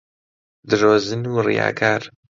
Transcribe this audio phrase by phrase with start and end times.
[0.69, 2.01] درۆزن و ڕیاکار